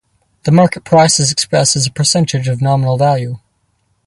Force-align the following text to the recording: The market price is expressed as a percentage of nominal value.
The 0.45 0.51
market 0.51 0.83
price 0.83 1.19
is 1.19 1.31
expressed 1.31 1.75
as 1.75 1.85
a 1.85 1.91
percentage 1.91 2.47
of 2.47 2.59
nominal 2.59 2.97
value. 2.97 3.37